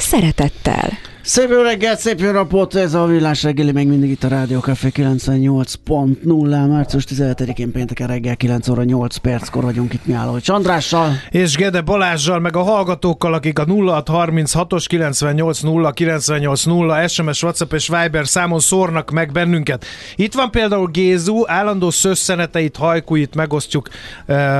[0.00, 0.98] szeretettel.
[1.30, 4.58] Szép jó reggelt, szép jó napot, ez a villás reggeli, még mindig itt a Rádió
[4.58, 11.12] Café 98.0, március 17-én pénteken reggel 9 óra 8 perckor vagyunk itt mi álló, Csandrással.
[11.28, 17.72] És Gede Balázsjal, meg a hallgatókkal, akik a 0636-os 98 0 98 0 SMS, WhatsApp
[17.72, 19.84] és Viber számon szórnak meg bennünket.
[20.16, 23.88] Itt van például Gézu, állandó szösszeneteit, hajkuit megosztjuk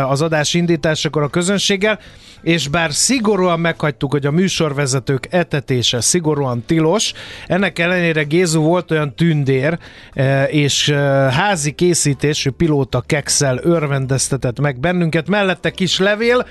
[0.09, 1.99] az adás indításakor a közönséggel
[2.43, 7.13] és bár szigorúan meghagytuk, hogy a műsorvezetők etetése szigorúan tilos,
[7.47, 9.79] ennek ellenére Gézu volt olyan tündér,
[10.13, 10.97] e, és e,
[11.31, 16.47] házi készítésű pilóta kekszel örvendeztetett meg bennünket, mellette kis levél,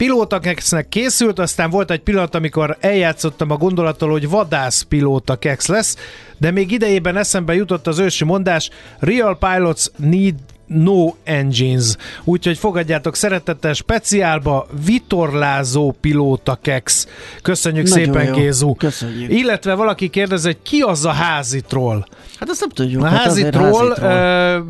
[0.00, 5.96] pilótakexnek készült, aztán volt egy pillanat, amikor eljátszottam a gondolattal, hogy vadász pilóta kex lesz,
[6.38, 10.34] de még idejében eszembe jutott az ősi mondás, Real pilots need
[10.74, 11.96] No Engines.
[12.24, 17.06] Úgyhogy fogadjátok szeretettel speciálba vitorlázó pilóta kex.
[17.42, 18.34] Köszönjük Nagyon szépen, jó.
[18.34, 18.74] Gézu.
[18.74, 19.30] Köszönjük.
[19.30, 22.04] Illetve valaki kérdez, hogy ki az a házi troll?
[22.40, 23.02] Hát azt nem tudjuk.
[23.02, 24.62] A hát házi, troll, házi troll,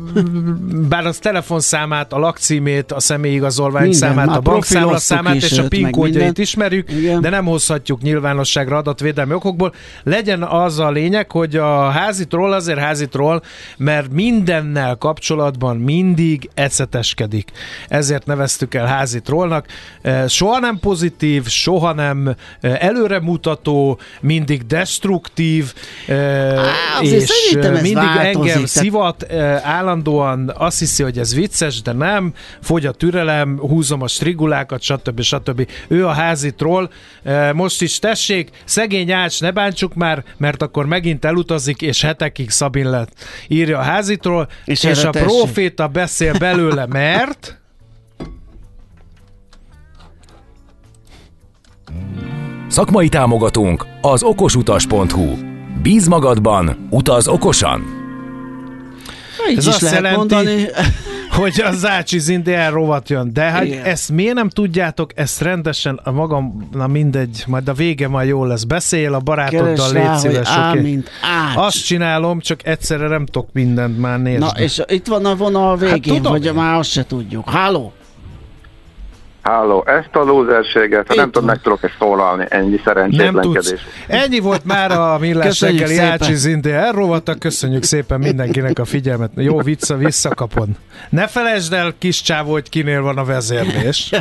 [0.89, 5.91] bár az telefonszámát, a lakcímét, a személyigazolvány Minden, számát, a bankszámla számát és a PIN
[5.91, 7.21] kódjait ismerjük, Igen.
[7.21, 9.73] de nem hozhatjuk nyilvánosságra adatvédelmi okokból.
[10.03, 13.41] Legyen az a lényeg, hogy a házi troll azért házi troll,
[13.77, 17.51] mert mindennel kapcsolatban mindig eceteskedik.
[17.87, 19.65] Ezért neveztük el házi trollnak.
[20.27, 25.73] Soha nem pozitív, soha nem előremutató, mindig destruktív,
[26.07, 28.67] Á, és mindig változik, engem te...
[28.67, 34.81] szivat, állandóan azt hiszi, hogy ez vicces, de nem, fogy a türelem, húzom a strigulákat,
[34.81, 35.21] stb.
[35.21, 35.67] stb.
[35.87, 36.89] Ő a házi troll.
[37.53, 42.89] Most is tessék, szegény Ács, ne bántsuk már, mert akkor megint elutazik, és hetekig Szabin
[42.89, 43.13] lett.
[43.47, 47.59] Írja a házi troll, és, és a proféta beszél belőle, mert...
[52.67, 55.50] Szakmai támogatónk az okosutas.hu
[55.81, 57.83] Bíz magadban, utaz okosan!
[59.49, 60.65] Így Ez is azt lehet jelenti, mondani.
[61.39, 63.33] hogy a Zácsi Zindi rovat jön.
[63.33, 63.83] De hát Igen.
[63.83, 68.45] ezt miért nem tudjátok, ezt rendesen a magam, na mindegy, majd a vége majd jó
[68.45, 68.63] lesz.
[68.63, 71.55] Beszél a barátoddal, légy szíves, á, mint ács.
[71.55, 74.45] Azt csinálom, csak egyszerre nem tudok mindent már nézni.
[74.45, 77.49] Na, és itt van a vonal végén, hát, tudom, vagy már azt se tudjuk.
[77.49, 77.93] Háló?
[79.41, 83.81] Háló, ezt a lúzerséget, ha nem tudom, meg tudok ezt szólalni, ennyi szerencsétlenkedés.
[84.07, 89.31] Ennyi volt már a millás reggeli Ácsi Zindi elrovatak, köszönjük szépen mindenkinek a figyelmet.
[89.35, 90.67] Jó vicca, visszakapod.
[91.09, 94.11] Ne felejtsd el, kis csávó, hogy kinél van a vezérlés.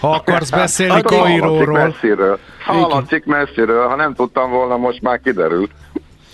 [0.00, 1.78] Ha akarsz beszélni hát, Kairóról.
[1.78, 2.38] Messziről.
[2.64, 5.70] Hallatszik messziről, ha nem tudtam volna, most már kiderült.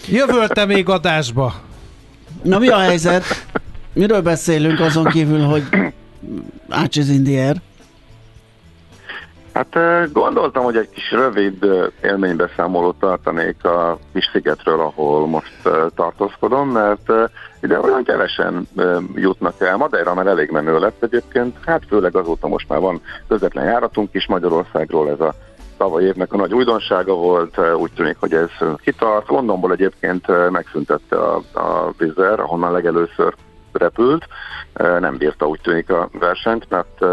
[0.09, 1.55] Jövöl te még adásba.
[2.43, 3.25] Na mi a helyzet?
[3.93, 5.63] Miről beszélünk azon kívül, hogy
[6.69, 7.57] Ácsi Zindier?
[9.61, 11.65] Hát gondoltam, hogy egy kis rövid
[12.03, 17.13] élménybeszámolót tartanék a kis szigetről, ahol most tartózkodom, mert
[17.63, 18.69] ide olyan kevesen
[19.15, 19.77] jutnak el.
[19.77, 24.27] Madeira már elég menő lett egyébként, hát főleg azóta most már van közvetlen járatunk is
[24.27, 25.35] Magyarországról, ez a
[25.77, 29.29] tavaly évnek a nagy újdonsága volt, úgy tűnik, hogy ez kitart.
[29.29, 33.35] Londonból egyébként megszüntette a, a Vizer, ahonnan legelőször
[33.73, 34.27] repült,
[34.75, 37.05] nem bírta úgy tűnik a versenyt, mert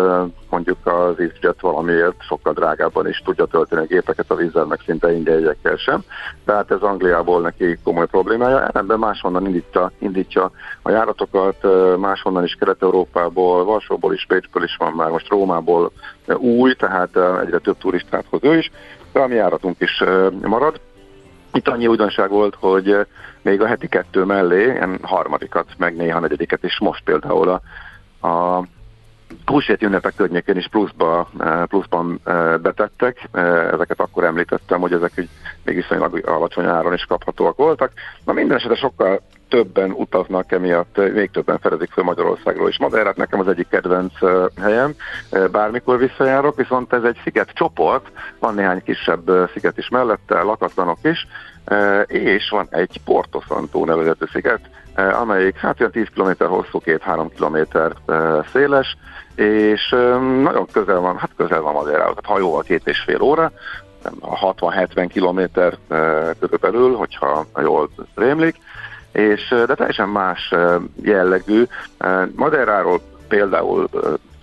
[0.50, 5.14] mondjuk az EasyJet valamiért sokkal drágábban is tudja tölteni a gépeket a vízzel, meg szinte
[5.14, 6.04] ingyenjegyekkel sem.
[6.46, 8.68] Tehát ez Angliából neki komoly problémája.
[8.68, 10.52] Ellenben máshonnan indítja, indítja
[10.82, 11.68] a járatokat,
[11.98, 15.92] máshonnan is Kelet-Európából, Varsóból is, Pécsből is van már, most Rómából
[16.38, 18.72] új, tehát egyre több turistát hoz ő is,
[19.12, 20.04] de a mi járatunk is
[20.42, 20.80] marad.
[21.54, 23.08] Itt annyi újdonság volt, hogy
[23.48, 27.62] még a heti kettő mellé, ilyen harmadikat, meg néha negyediket is most például a,
[28.28, 28.64] a
[29.46, 31.30] húsvét ünnepek környékén is pluszba,
[31.68, 32.20] pluszban
[32.62, 33.30] betettek.
[33.72, 35.30] Ezeket akkor említettem, hogy ezek úgy
[35.64, 37.92] még viszonylag alacsony áron is kaphatóak voltak.
[38.26, 42.80] Na minden esetre sokkal többen utaznak emiatt, még többen fedezik fel Magyarországról is.
[42.80, 44.14] Madeirát nekem az egyik kedvenc
[44.62, 44.94] helyem,
[45.52, 51.28] bármikor visszajárok, viszont ez egy sziget csoport, van néhány kisebb sziget is mellette, lakatlanok is,
[52.08, 54.70] és van egy Porto Santo nevezetű sziget,
[55.22, 57.78] amelyik hát olyan 10 km hosszú, 2-3 km
[58.52, 58.98] széles,
[59.36, 59.90] és
[60.42, 63.52] nagyon közel van, hát közel van Madeirához, tehát hajóval két és fél óra,
[64.22, 65.78] 60-70 kilométer
[66.40, 68.56] körülbelül, hogyha jól rémlik,
[69.18, 70.54] és, de teljesen más
[71.02, 71.64] jellegű.
[72.36, 73.90] Madeiráról például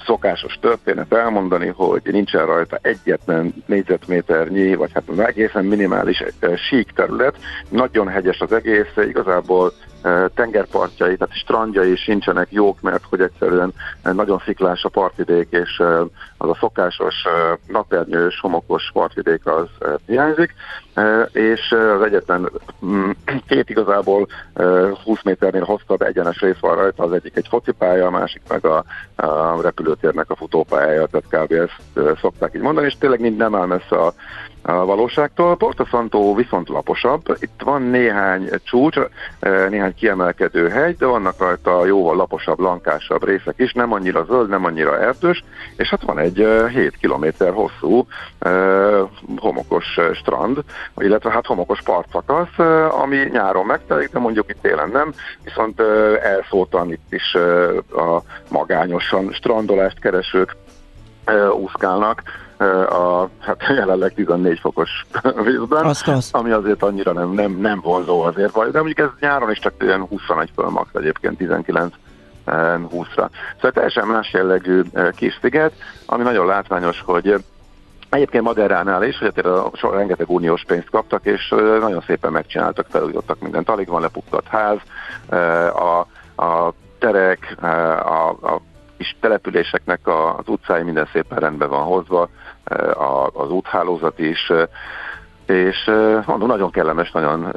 [0.07, 6.23] szokásos történet elmondani, hogy nincsen rajta egyetlen négyzetméternyi, vagy hát egészen minimális
[6.69, 7.37] sík terület,
[7.69, 9.73] nagyon hegyes az egész, igazából
[10.35, 13.73] tengerpartjai, tehát strandjai sincsenek jók, mert hogy egyszerűen
[14.03, 15.83] nagyon sziklás a partvidék, és
[16.45, 17.15] az a szokásos
[17.67, 19.69] napernyős, homokos partvidék az
[20.07, 20.55] hiányzik,
[21.33, 22.51] és az egyetlen
[22.87, 23.11] mm,
[23.49, 24.27] két igazából
[25.05, 28.85] 20 méternél hosszabb egyenes rész van rajta, az egyik egy focipálya, a másik meg a,
[29.17, 31.53] a repülőtérnek a futópályája, tehát kb.
[31.53, 34.15] ezt szokták így mondani, és tényleg mind nem áll messze a
[34.67, 35.57] a valóságtól.
[35.57, 37.37] Porto Santo viszont laposabb.
[37.41, 38.97] Itt van néhány csúcs,
[39.69, 44.65] néhány kiemelkedő hegy, de vannak rajta jóval laposabb, lankásabb részek is, nem annyira zöld, nem
[44.65, 45.45] annyira erdős,
[45.77, 48.07] és hát van egy 7 eh, km hosszú
[49.37, 50.59] homokos strand,
[50.97, 52.59] illetve hát homokos partszakasz,
[53.03, 55.13] ami nyáron megtelik, de mondjuk itt télen nem,
[55.45, 55.81] viszont
[56.23, 57.35] elszóltan itt is
[57.93, 60.57] a magányosan strandolást keresők
[61.61, 62.23] úszkálnak,
[62.89, 65.07] a hát jelenleg 14 fokos
[65.47, 66.35] vízben, azt, azt.
[66.35, 69.75] ami azért annyira nem, nem, nem vonzó azért, vagy, de mondjuk ez nyáron is csak
[69.81, 71.95] ilyen 21 föl max egyébként 19
[72.47, 73.29] 20-ra.
[73.55, 74.83] Szóval teljesen más jellegű
[75.17, 75.73] kis sziget,
[76.07, 77.45] ami nagyon látványos, hogy
[78.11, 79.47] Egyébként Maderánál is, hogy
[79.83, 81.49] a rengeteg uniós pénzt kaptak, és
[81.81, 83.69] nagyon szépen megcsináltak, felújítottak mindent.
[83.69, 84.79] Alig van lepuktat ház,
[85.75, 86.07] a,
[86.43, 88.61] a terek, a, a
[88.97, 92.29] kis településeknek az utcái minden szépen rendben van hozva,
[93.33, 94.53] az úthálózat is,
[95.47, 95.91] és
[96.27, 97.53] mondom, nagyon kellemes, nagyon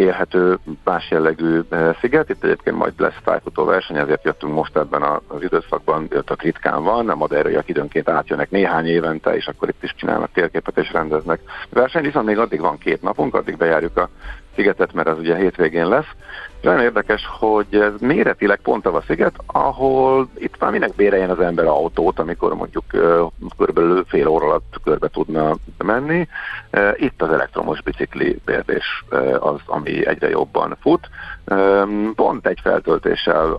[0.00, 1.60] élhető, más jellegű
[2.00, 2.28] sziget.
[2.28, 7.08] Itt egyébként majd lesz tájfutó verseny, ezért jöttünk most ebben az időszakban, a ritkán van,
[7.08, 12.04] a madeiaiak időnként átjönnek néhány évente, és akkor itt is csinálnak térképet és rendeznek versenyt,
[12.04, 14.08] viszont még addig van két napunk, addig bejárjuk a
[14.60, 16.08] szigetet, mert az ugye hétvégén lesz.
[16.60, 21.66] Nagyon érdekes, hogy ez méretileg pont a sziget, ahol itt már minek béreljen az ember
[21.66, 22.84] autót, amikor mondjuk
[23.56, 25.54] körülbelül fél óra alatt körbe tudna
[25.84, 26.28] menni.
[26.94, 29.04] Itt az elektromos bicikli bérlés
[29.38, 31.08] az, ami egyre jobban fut.
[32.14, 33.56] Pont egy feltöltéssel,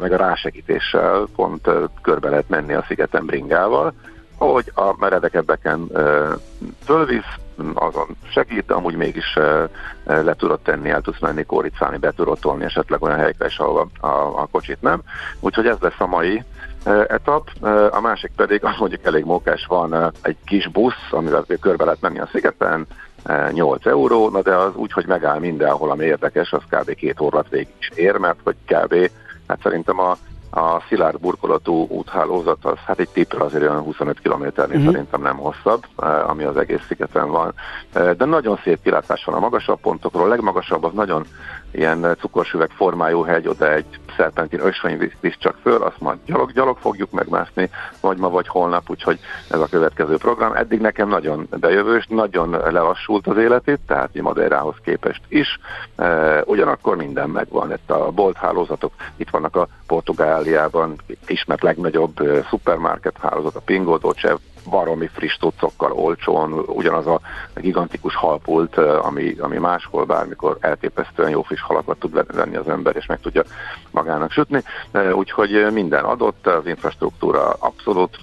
[0.00, 1.70] meg a rásegítéssel pont
[2.02, 3.92] körbe lehet menni a szigeten bringával,
[4.36, 5.90] hogy a meredekebbeken
[6.84, 7.34] fölvisz,
[7.74, 9.38] azon segít, de amúgy mégis
[10.04, 13.90] le tudod tenni, el tudsz menni kóricálni, be tudod tolni esetleg olyan helyekre is, ahol
[14.00, 15.02] a, a, a kocsit nem.
[15.40, 16.42] Úgyhogy ez lesz a mai
[17.08, 17.50] etap.
[17.90, 22.18] A másik pedig, az mondjuk elég mókás, van egy kis busz, amivel körbe lehet menni
[22.18, 22.86] a szigeten,
[23.52, 26.94] 8 euró, na de az úgy, hogy megáll mindenhol, ami érdekes, az kb.
[26.94, 29.10] két órát végig is ér, mert hogy kb.
[29.46, 30.16] hát szerintem a
[30.50, 34.92] a szilárd burkolatú úthálózat az hát egy tippre azért olyan 25 kilométernél uh-huh.
[34.92, 37.54] szerintem nem hosszabb, eh, ami az egész szigeten van.
[37.92, 40.24] Eh, de nagyon szép kilátás van a magasabb pontokról.
[40.24, 41.26] A legmagasabb az nagyon
[41.70, 43.86] ilyen cukorsüveg formájú hegy, oda egy
[44.16, 47.70] szerpentin ösvény visz csak föl, azt majd gyalog-gyalog fogjuk megmászni,
[48.00, 49.18] vagy ma, vagy holnap, úgyhogy
[49.50, 50.52] ez a következő program.
[50.52, 55.58] Eddig nekem nagyon bejövős, nagyon lelassult az életét, tehát Madeirához képest is.
[55.96, 60.94] E, ugyanakkor minden megvan, itt a bolthálózatok, itt vannak a Portugáliában
[61.26, 64.36] ismert legnagyobb e, szupermarket hálózat, a Pingo Dolce,
[64.68, 67.20] baromi friss tucokkal, olcsón, ugyanaz a
[67.54, 73.06] gigantikus halpult, ami, ami máshol bármikor elképesztően jó friss halakat tud venni az ember, és
[73.06, 73.42] meg tudja
[73.90, 74.62] magának sütni.
[75.12, 78.18] Úgyhogy minden adott, az infrastruktúra abszolút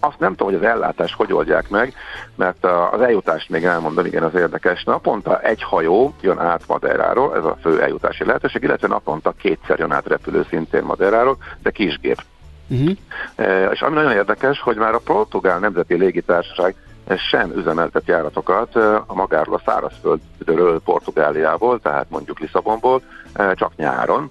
[0.00, 1.94] azt nem tudom, hogy az ellátás hogy oldják meg,
[2.34, 4.84] mert az eljutást még elmondom, igen, az érdekes.
[4.84, 9.92] Naponta egy hajó jön át Madeiráról, ez a fő eljutási lehetőség, illetve naponta kétszer jön
[9.92, 12.22] át repülő szintén Madeiráról, de kisgép.
[12.68, 12.96] Uh-huh.
[13.72, 16.74] És ami nagyon érdekes, hogy már a Portugál Nemzeti Légitársaság
[17.30, 23.02] sem üzemeltet járatokat a magáról a szárazföldről Portugáliából, tehát mondjuk Lisszabonból,
[23.54, 24.30] csak nyáron.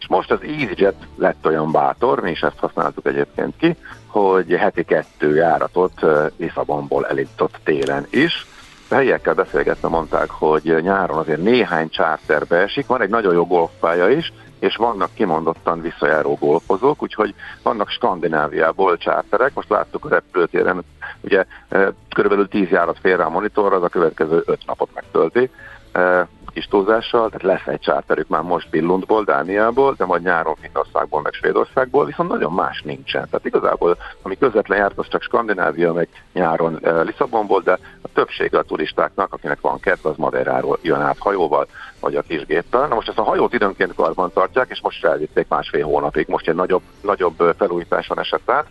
[0.00, 4.84] És most az EasyJet lett olyan bátor, mi is ezt használtuk egyébként ki, hogy heti
[4.84, 6.00] kettő járatot
[6.36, 8.46] Lisszabonból elindított télen is.
[8.90, 14.08] A helyiekkel beszélgetve mondták, hogy nyáron azért néhány charterbe esik, van egy nagyon jó golfpálya
[14.08, 20.84] is, és vannak kimondottan visszajáró golfozók, úgyhogy vannak Skandináviából csárterek, most láttuk a repülőtéren,
[21.20, 25.50] ugye e, körülbelül 10 járat fél rá a monitorra, az a következő 5 napot megtölti.
[25.92, 31.20] E, kis túlzással, tehát lesz egy csárterük már most Billundból, Dániából, de majd nyáron Finnországból,
[31.20, 33.26] meg Svédországból, viszont nagyon más nincsen.
[33.30, 38.58] Tehát igazából, ami közvetlen járt, az csak Skandinávia, meg nyáron e, Lisszabonból, de a többsége
[38.58, 41.66] a turistáknak, akinek van kedv, az Madeiráról jön át hajóval,
[42.00, 42.86] vagy a kisgéppel.
[42.86, 46.26] Na most ezt a hajót időnként karban tartják, és most elvitték másfél hónapig.
[46.28, 48.66] Most egy nagyobb, nagyobb felújításon esett át.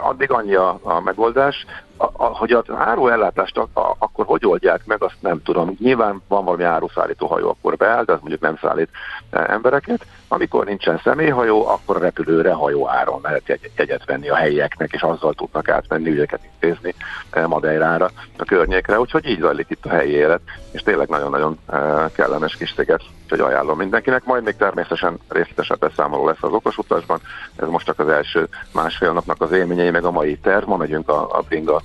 [0.00, 1.66] Addig annyi a, a megoldás,
[2.02, 5.76] a, a, hogy az áruellátást a, a, akkor hogy oldják meg, azt nem tudom.
[5.78, 8.88] Nyilván van valami áruszállító hajó, akkor beáll, de az mondjuk nem szállít
[9.30, 10.06] e, embereket.
[10.32, 15.02] Amikor nincsen személyhajó, akkor a repülőre hajó áron lehet jegy, jegyet venni a helyieknek, és
[15.02, 16.94] azzal tudnak átmenni, ügyeket intézni
[17.30, 19.00] e, Madeirára, a környékre.
[19.00, 23.40] Úgyhogy így zajlik itt a helyi élet, és tényleg nagyon-nagyon e, kellemes kis sziget, úgyhogy
[23.40, 24.24] ajánlom mindenkinek.
[24.24, 27.20] Majd még természetesen részletesebb beszámoló lesz az okosutasban.
[27.56, 30.68] Ez most csak az első másfél napnak az élményei, meg a mai terv.
[30.68, 31.82] Ma megyünk a, a bringa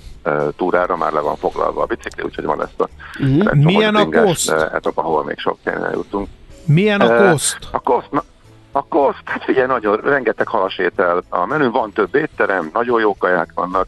[0.56, 2.88] túrára, már le van foglalva a bicikli, úgyhogy van ezt a
[3.20, 3.54] uh-huh.
[3.54, 4.50] Milyen a koszt?
[4.50, 5.58] Etap, ahol még sok
[5.92, 6.28] jutunk.
[6.64, 7.58] Milyen a koszt?
[7.70, 8.08] A koszt,
[8.78, 13.16] na, a koszt, hát figyelj, nagyon, rengeteg halasétel a menü, van több étterem, nagyon jó
[13.16, 13.86] kaják vannak,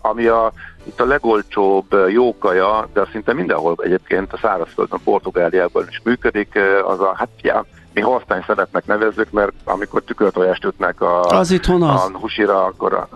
[0.00, 0.52] ami a,
[0.84, 7.14] itt a legolcsóbb jókaja, de szinte mindenhol egyébként a szárazföldön, Portugáliában is működik, az a,
[7.16, 12.10] hát ja, mi holstein szeretnek nevezzük, mert amikor tükörtojást ütnek a, az itthon az.
[12.14, 13.08] a husira, akkor a,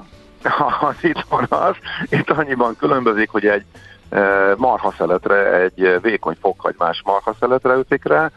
[0.88, 1.76] az itthon az.
[2.10, 3.64] Itt annyiban különbözik, hogy egy
[4.56, 8.30] marhaszeletre, egy vékony fokhagymás marhaszeletre ütik rá,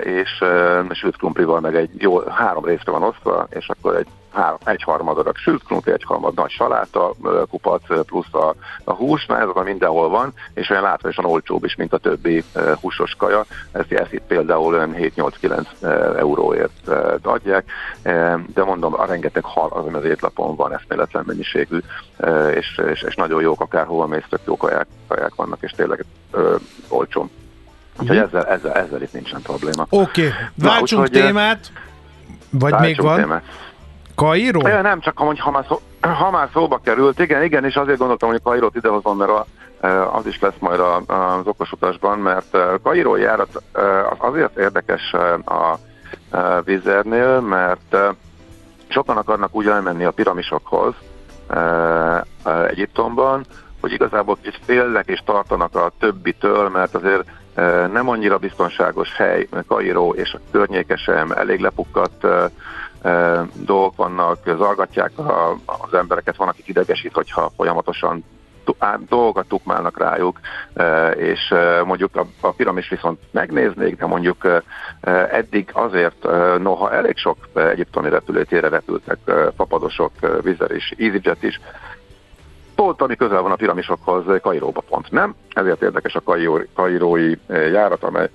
[0.00, 0.44] és
[0.90, 5.18] sült krumplival meg egy jó, három részre van osztva, és akkor egy három, egy harmad
[5.18, 7.14] adag sült krumpli, egy harmad nagy saláta,
[7.50, 11.74] kupac plusz a, a hús, na ez az, mindenhol van, és olyan látványosan olcsóbb is,
[11.74, 12.44] mint a többi
[12.80, 13.44] húsos kaja.
[13.72, 16.88] Ezt, ezt itt például olyan 7-8-9 uh, euróért
[17.22, 17.64] adják,
[18.54, 21.78] de mondom, a rengeteg hal az, az étlapon van, eszméletlen mennyiségű,
[22.54, 26.60] és, és, és, nagyon jók, akárhol mész, tök jó kaják, kaják vannak, és tényleg uh,
[26.88, 27.30] olcsó.
[28.00, 28.20] Úgyhogy mm.
[28.20, 29.86] ezzel, ezzel, ezzel itt nincsen probléma.
[29.88, 30.38] Oké, okay.
[30.54, 31.72] váltsunk Na, témát,
[32.50, 33.16] vagy még van?
[33.16, 33.44] Témát.
[34.22, 34.66] Kairó?
[34.66, 35.80] Ja, nem, csak amúgy, ha már, szó,
[36.20, 39.46] ha már szóba került, igen, igen, és azért gondoltam, hogy Kairót idehozom, mert a,
[40.16, 45.12] az is lesz majd az okosutasban, mert Kairó járat az azért érdekes
[45.44, 45.78] a
[46.64, 47.96] vizernél, mert
[48.88, 50.94] sokan akarnak úgy elmenni a piramisokhoz
[52.68, 53.44] Egyiptomban,
[53.80, 57.24] hogy igazából is félnek és tartanak a többitől, mert azért
[57.92, 62.26] nem annyira biztonságos hely, Kairó és a környéke sem elég lepukkadt
[63.54, 68.24] dolgok vannak, zargatják a, az embereket, van, akik idegesít, hogyha folyamatosan
[69.08, 70.40] dolgokat tukmálnak rájuk,
[71.16, 71.54] és
[71.84, 74.62] mondjuk a, a piramis viszont megnéznék, de mondjuk
[75.30, 76.26] eddig azért,
[76.58, 79.18] noha elég sok egyiptomi repülőtérre repültek
[79.56, 81.60] papadosok, vizer és EasyJet is,
[82.74, 86.22] pont ami közel van a piramisokhoz, Kairóba pont nem, ezért érdekes a
[86.74, 88.28] kairói járat, amely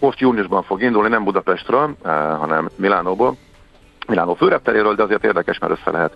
[0.00, 1.96] most júniusban fog indulni, nem Budapestről,
[2.38, 3.36] hanem Milánóból,
[4.08, 6.12] Milánó főrepteréről, de azért érdekes, mert össze lehet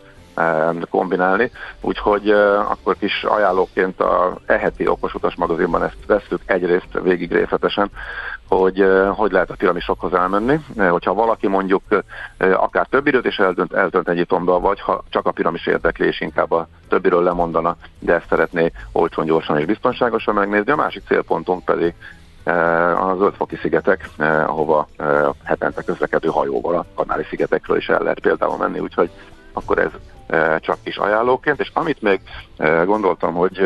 [0.91, 2.31] kombinálni, úgyhogy
[2.69, 7.91] akkor kis ajánlóként a eheti okos utas magazinban ezt veszük egyrészt végig részletesen,
[8.49, 8.85] hogy
[9.15, 11.83] hogy lehet a piramisokhoz elmenni, hogyha valaki mondjuk
[12.39, 16.51] akár több időt is eldönt, eldönt egy vagy ha csak a piramis érdekli, és inkább
[16.51, 20.73] a többiről lemondana, de ezt szeretné olcsón, gyorsan és biztonságosan megnézni.
[20.73, 21.95] A másik célpontunk pedig
[22.45, 24.09] a Zöldfoki szigetek,
[24.47, 24.89] ahova
[25.45, 29.11] hetente közlekedő hajóval a Kanári szigetekről is el lehet például menni, úgyhogy
[29.53, 29.91] akkor ez
[30.61, 32.21] csak is ajánlóként, és amit még
[32.85, 33.57] gondoltam, hogy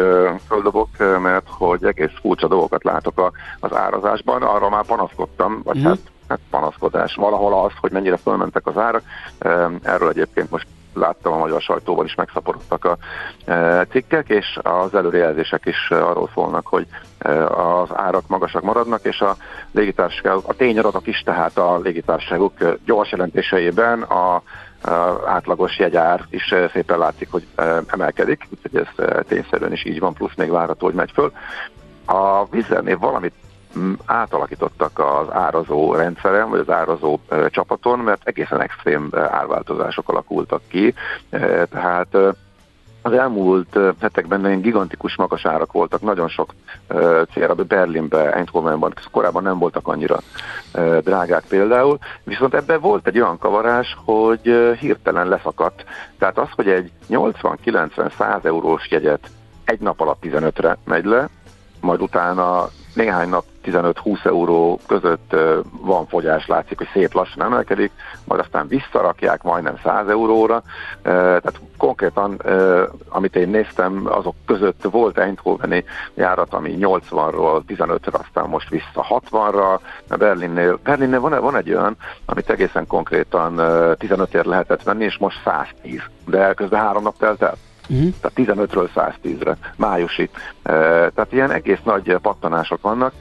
[0.46, 0.88] földobok,
[1.22, 5.84] mert hogy egész furcsa dolgokat látok az árazásban, arra már panaszkodtam, vagy mm.
[5.84, 9.02] hát, hát panaszkodás, valahol az, hogy mennyire fölmentek az árak,
[9.82, 10.66] erről egyébként most
[10.96, 12.96] láttam a magyar sajtóban is megszaporodtak a
[13.44, 16.86] e, cikkek, és az előrejelzések is arról szólnak, hogy
[17.18, 19.36] e, az árak magasak maradnak, és a
[19.72, 22.52] légitársaságok, a tényadatok is, tehát a légitársaságok
[22.84, 24.42] gyors jelentéseiben a
[25.26, 30.34] átlagos jegyár is szépen látszik, hogy e, emelkedik, úgyhogy ez tényszerűen is így van, plusz
[30.36, 31.32] még várható, hogy megy föl.
[32.06, 33.32] A vízzelnél valamit
[34.04, 40.94] átalakítottak az árazó rendszeren, vagy az árazó csapaton, mert egészen extrém árváltozások alakultak ki.
[41.70, 42.16] Tehát
[43.06, 46.54] az elmúlt hetekben nagyon gigantikus magas árak voltak, nagyon sok
[46.88, 50.20] uh, célra, Berlinbe, Eindhovenban, korábban nem voltak annyira
[51.00, 55.84] drágák például, viszont ebben volt egy olyan kavarás, hogy hirtelen leszakadt.
[56.18, 59.30] Tehát az, hogy egy 80-90-100 eurós jegyet
[59.64, 61.28] egy nap alatt 15-re megy le,
[61.80, 65.36] majd utána néhány nap 15-20 euró között
[65.80, 67.92] van fogyás, látszik, hogy szép lassan emelkedik,
[68.24, 70.62] majd aztán visszarakják majdnem 100 euróra.
[71.02, 72.42] Tehát konkrétan,
[73.08, 75.84] amit én néztem, azok között volt Eindhoveni
[76.14, 79.78] járat, ami 80-ról 15-re, aztán most vissza 60-ra.
[80.18, 83.60] Berlinnél, Berlinnél van, van egy olyan, amit egészen konkrétan
[83.98, 86.00] 15 ér lehetett venni, és most 110.
[86.26, 87.54] De közben három nap telt el.
[87.88, 88.12] Uh-huh.
[88.20, 90.30] Tehát 15-ről 110-re, májusi.
[90.62, 93.12] Tehát ilyen egész nagy pattanások vannak.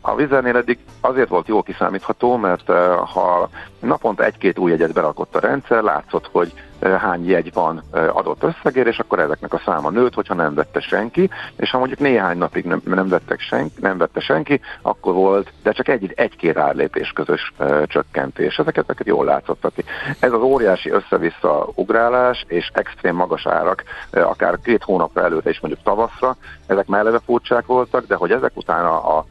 [0.00, 2.66] A vizernél eddig azért volt jól kiszámítható, mert
[3.12, 3.48] ha
[3.80, 6.52] naponta egy-két új jegyet berakott a rendszer, látszott, hogy
[6.98, 7.82] hány jegy van
[8.12, 11.98] adott összegér, és akkor ezeknek a száma nőtt, hogyha nem vette senki, és ha mondjuk
[11.98, 16.56] néhány napig nem, nem, vettek senki, nem vette senki, akkor volt, de csak egy, egy-két
[16.56, 17.52] árlépés közös
[17.86, 18.58] csökkentés.
[18.58, 19.84] Ezeket, ezeket jól látszottak ki.
[20.20, 25.84] Ez az óriási össze-vissza ugrálás és extrém magas árak, akár két hónapra előtte is mondjuk
[25.84, 29.24] tavaszra, ezek már eleve furcsák voltak, de hogy ezek utána a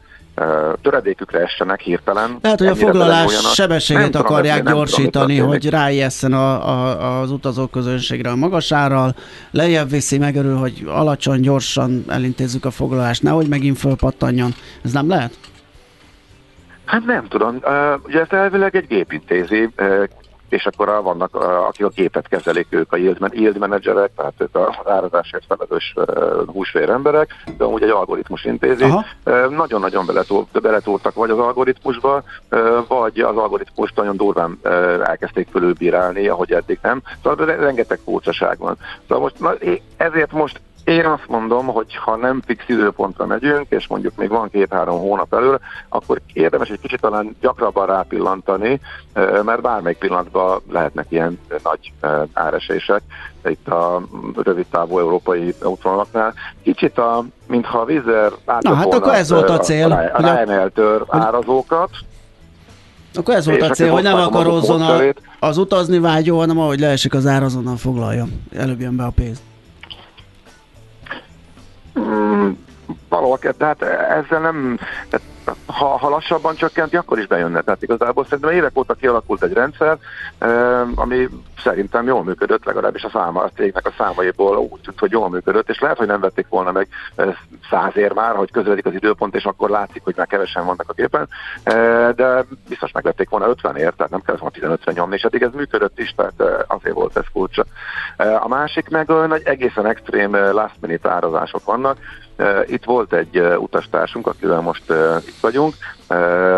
[0.82, 2.38] töredékükre essenek hirtelen.
[2.40, 8.30] Lehet, hogy a foglalás sebességet akarják tudom, gyorsítani, tudom, hogy ráijesszen a, a, az utazóközönségre
[8.30, 9.14] a magasárral,
[9.50, 14.50] lejjebb viszi, megörül, hogy alacsony, gyorsan elintézzük a foglalást, nehogy megint fölpattanjon.
[14.84, 15.38] Ez nem lehet?
[16.84, 17.54] Hát nem tudom.
[17.54, 20.04] Uh, ugye ezt elvileg egy gép intézi, uh,
[20.54, 21.34] és akkor vannak,
[21.68, 25.94] akik a képet kezelik, ők a yield, yield managerek, tehát ők az árazásért felelős
[26.46, 28.84] húsvér emberek, de amúgy egy algoritmus intézi.
[29.48, 30.06] Nagyon-nagyon
[30.62, 32.22] beletúrtak vagy az algoritmusba,
[32.88, 34.58] vagy az algoritmust nagyon durván
[35.04, 37.02] elkezdték fölülbírálni, ahogy eddig nem.
[37.22, 38.76] Szóval rengeteg furcsaság van.
[39.08, 39.54] Szóval most, na,
[39.96, 44.50] ezért most én azt mondom, hogy ha nem fix időpontra megyünk, és mondjuk még van
[44.50, 48.80] két-három hónap elől, akkor érdemes egy kicsit talán gyakrabban rápillantani,
[49.44, 51.92] mert bármelyik pillanatban lehetnek ilyen nagy
[52.32, 53.02] áresések
[53.44, 54.02] itt a
[54.36, 56.34] rövid távú európai útvonalaknál.
[56.62, 59.92] Kicsit a, mintha a vízer Na hát akkor ez volt a cél.
[59.92, 60.72] A, a Ryanair
[61.08, 61.90] árazókat,
[63.14, 65.00] akkor ez volt a cél, hogy nem akarozzon a,
[65.38, 68.26] az utazni vágyó, hanem ahogy leesik az ár, azonnal foglalja.
[68.56, 69.42] Előbb jön be a pénz.
[72.00, 72.50] Mm,
[73.08, 74.76] valahol, tehát ezzel nem,
[75.08, 75.33] tehát
[75.66, 77.60] ha, ha lassabban csökkenti, akkor is bejönne.
[77.60, 79.98] Tehát igazából szerintem évek óta kialakult egy rendszer,
[80.94, 81.28] ami
[81.62, 85.68] szerintem jól működött, legalábbis a száma, a cégnek a számaiból úgy tűnt, hogy jól működött,
[85.68, 86.88] és lehet, hogy nem vették volna meg
[87.70, 91.28] százér már, hogy közeledik az időpont, és akkor látszik, hogy már kevesen vannak a képen,
[92.16, 95.52] de biztos megvették volna 50 ért, tehát nem kellett volna 15 nyomni, és eddig ez
[95.52, 97.64] működött is, tehát azért volt ez furcsa.
[98.40, 101.98] A másik meg nagy egészen extrém last minute árazások vannak,
[102.66, 104.92] itt volt egy utastársunk, akivel most
[105.26, 105.74] itt vagyunk,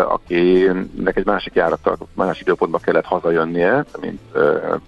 [0.07, 4.21] akinek egy másik járattal, más időpontban kellett hazajönnie, mint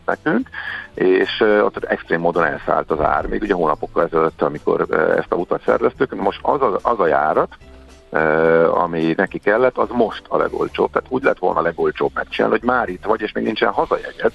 [0.06, 0.49] nekünk,
[0.93, 4.86] és ott extrém módon elszállt az ár, még ugye hónapokkal ezelőtt, amikor
[5.17, 6.15] ezt a utat szerveztük.
[6.15, 7.58] Most az a, az a járat,
[8.73, 10.91] ami neki kellett, az most a legolcsóbb.
[10.91, 14.32] Tehát úgy lett volna a legolcsóbb megcsinálni, hogy már itt vagy, és még nincsen hazajegyed,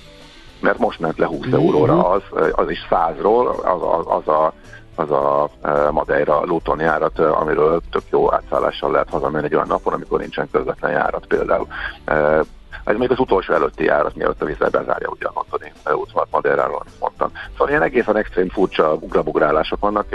[0.61, 4.53] mert most ment le 20 euróra az, az is 100-ról, az, az, az a
[4.99, 9.67] az a e, Madeira Luton járat, e, amiről tök jó átszállással lehet hazamenni egy olyan
[9.67, 11.67] napon, amikor nincsen közvetlen járat például.
[12.05, 12.41] E,
[12.85, 16.79] ez még az utolsó előtti járat, mielőtt a vízzel bezárja ugye a Antoni útvonalat Madeiráról,
[16.81, 17.33] amit mondtam.
[17.53, 20.07] Szóval ilyen egészen extrém furcsa ugrabugrálások vannak,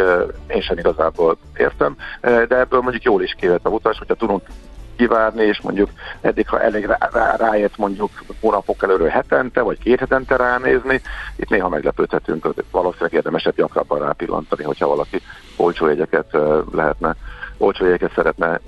[0.47, 4.47] én sem igazából értem, de ebből mondjuk jól is kivett a utas, hogyha tudunk
[4.99, 5.89] kivárni, és mondjuk
[6.21, 11.01] eddig, ha elég rá, rá, ráért mondjuk hónapok előről hetente, vagy két hetente ránézni,
[11.35, 15.21] itt néha meglepődhetünk, valószínűleg érdemesebb gyakrabban rápillantani, hogyha valaki
[15.55, 16.38] olcsó jegyeket
[16.71, 17.15] lehetne,
[17.57, 18.59] olcsó jegyeket szeretne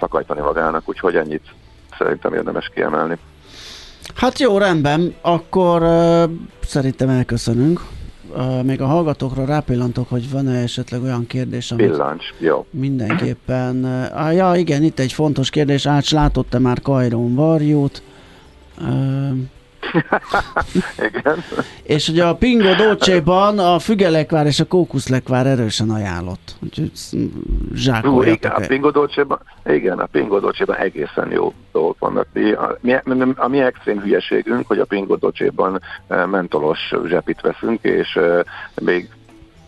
[0.00, 1.44] szakajtani magának, úgyhogy ennyit
[1.98, 3.18] szerintem érdemes kiemelni.
[4.14, 7.80] Hát jó, rendben, akkor uh, szerintem elköszönünk
[8.62, 12.66] még a hallgatókra rápillantok, hogy van-e esetleg olyan kérdés, amit Pillancs, jó.
[12.70, 13.84] mindenképpen...
[14.14, 15.86] Ah, ja, igen, itt egy fontos kérdés.
[15.86, 18.02] Ács, látott-e már Kajrón varjút?
[21.08, 21.44] Igen.
[21.82, 26.56] és ugye a Pingo Dolce-ban a fügelekvár és a kókuszlekvár erősen ajánlott.
[26.62, 26.90] Úgyhogy
[28.26, 32.26] igen, a Pingo Dolce-ban, igen, a Pingo Dolce-ban egészen jó dolgok vannak.
[32.32, 32.94] Mi, a, mi,
[33.36, 38.40] a mi extrém hülyeségünk, hogy a Pingo Dolce-ban eh, mentolos zsepit veszünk, és uh,
[38.74, 39.08] még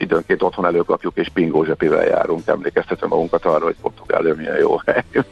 [0.00, 5.04] időnként otthon előkapjuk, és pingó zsepivel járunk, emlékeztetve magunkat arra, hogy Portugália milyen jó hely,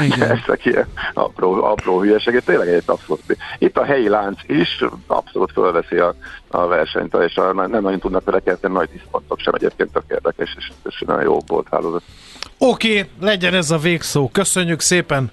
[0.00, 3.36] úgyhogy ezek ilyen apró, apró hülyeségek, tényleg egy abszolút.
[3.58, 6.14] Itt a helyi lánc is abszolút fölveszi a,
[6.48, 10.54] a versenyt, és a, nem nagyon tudnak vele kezdeni nagy diszpontok sem egyébként a érdekes,
[10.58, 12.02] és, és nagyon jó volt hálózat.
[12.58, 14.28] Oké, okay, legyen ez a végszó.
[14.28, 15.30] Köszönjük szépen!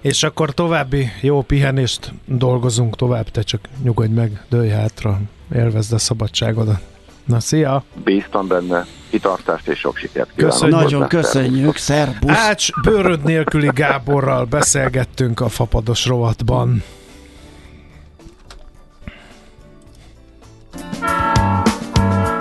[0.00, 5.20] És akkor további jó pihenést dolgozunk tovább, te csak nyugodj meg, dőlj hátra,
[5.54, 6.93] élvezd a szabadságodat.
[7.24, 7.82] Na, szia!
[8.04, 10.58] Bíztam benne, kitartást és sok sikert kívánok.
[10.58, 10.80] Köszönjük.
[10.80, 12.36] Nagyon köszönjük, szerbusz!
[12.36, 16.82] Ács bőröd nélküli Gáborral beszélgettünk a fapados rovatban.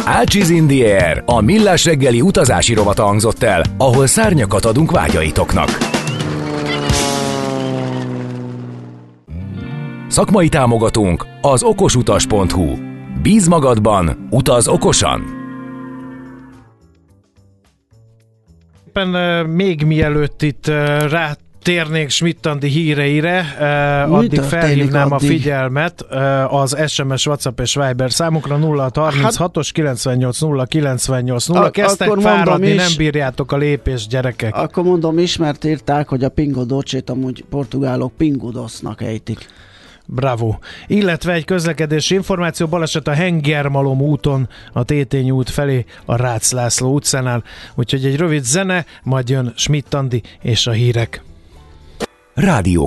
[0.05, 5.69] Ácsiz Indier, a millás reggeli utazási rovata hangzott el, ahol szárnyakat adunk vágyaitoknak.
[10.07, 12.92] Szakmai támogatunk az okosutas.hu
[13.23, 15.23] Bíz magadban, utaz okosan!
[18.87, 19.07] Éppen
[19.45, 20.67] még mielőtt itt
[21.09, 23.55] rá térnénk Schmidt-Andi híreire,
[24.07, 25.29] uh, addig felhívnám addig?
[25.29, 31.69] a figyelmet uh, az SMS, WhatsApp és Viber számukra 0636-os 98 0 98 0.
[31.69, 34.55] Kezdtek fáradni, is, nem bírjátok a lépés gyerekek.
[34.55, 39.47] Akkor mondom is, mert írták, hogy a Pingo Docsét amúgy portugálok Pingudosznak ejtik.
[40.05, 40.55] Bravo.
[40.87, 46.93] Illetve egy közlekedési információ, baleset a Hengermalom úton, a Tétény út felé, a Rácz László
[46.93, 47.43] utcánál.
[47.75, 51.23] Úgyhogy egy rövid zene, majd jön Schmidt Andi és a hírek.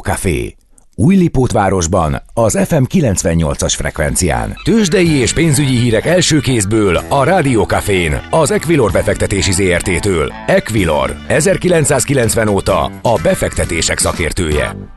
[0.01, 0.57] Café.
[0.99, 4.57] Új-Lipótvárosban, az FM 98-as frekvencián.
[4.65, 7.25] Tőzsdei és pénzügyi hírek első kézből a
[7.67, 10.33] Cafén, az Equilor befektetési ZRT-től.
[10.47, 14.96] Equilor, 1990 óta a befektetések szakértője.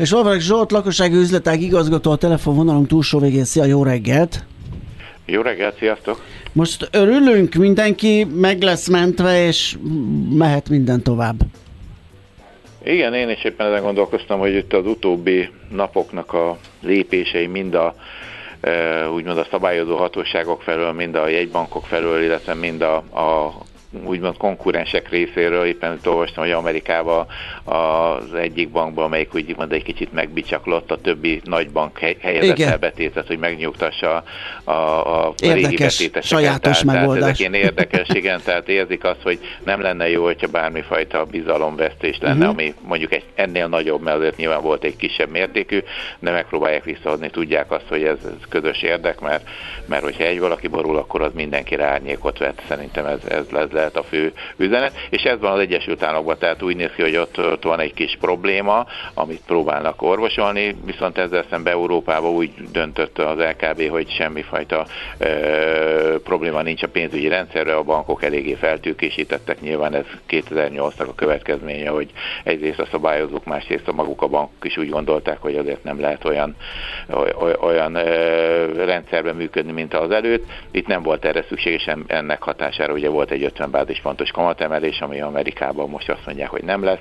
[0.00, 3.44] És Alvarek Zsolt, lakossági üzletág igazgató a telefonvonalunk túlsó végén.
[3.44, 4.44] Szia, jó reggelt!
[5.26, 6.24] Jó reggelt, sziasztok!
[6.52, 9.76] Most örülünk, mindenki meg lesz mentve, és
[10.36, 11.36] mehet minden tovább.
[12.84, 17.94] Igen, én is éppen ezen gondolkoztam, hogy itt az utóbbi napoknak a lépései mind a
[18.60, 23.54] e, úgymond a szabályozó hatóságok felől, mind a jegybankok felől, illetve mind a, a
[24.04, 27.26] úgymond konkurensek részéről, éppen itt olvastam, hogy Amerikában
[27.64, 33.26] az egyik bankban, amelyik úgymond egy kicsit megbicsaklott, a többi nagy bank helyezett el betétet,
[33.26, 34.24] hogy megnyugtassa
[34.64, 36.22] a, a, érdekes, régi betéteseket.
[36.22, 37.38] sajátos tehát, megoldás.
[37.38, 42.34] Tehát ezek érdekes, igen, tehát érzik azt, hogy nem lenne jó, hogyha bármifajta bizalomvesztés lenne,
[42.34, 42.50] uh-huh.
[42.50, 45.82] ami mondjuk egy ennél nagyobb, mert azért nyilván volt egy kisebb mértékű,
[46.18, 49.48] de megpróbálják visszaadni, tudják azt, hogy ez, ez közös érdek, mert,
[49.86, 52.62] mert hogyha egy valaki borul, akkor az mindenkire árnyékot vet.
[52.68, 56.62] Szerintem ez, ez lesz lehet a fő üzenet, és ez van az Egyesült Államokban, tehát
[56.62, 61.44] úgy néz ki, hogy ott, ott van egy kis probléma, amit próbálnak orvosolni, viszont ezzel
[61.50, 64.86] szemben Európában úgy döntött az LKB, hogy semmifajta
[65.18, 65.28] e,
[66.24, 72.10] probléma nincs a pénzügyi rendszerre, a bankok eléggé feltőkésítettek, nyilván ez 2008-nak a következménye, hogy
[72.44, 76.24] egyrészt a szabályozók, másrészt a maguk a bankok is úgy gondolták, hogy azért nem lehet
[76.24, 76.56] olyan,
[77.60, 78.04] olyan e,
[78.84, 80.44] rendszerben működni, mint az előtt.
[80.70, 83.69] Itt nem volt erre szükség, és ennek hatására ugye volt egy 50
[84.02, 86.98] fontos kamatemelés, ami Amerikában most azt mondják, hogy nem lesz.